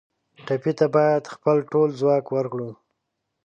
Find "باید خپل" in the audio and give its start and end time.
0.95-1.57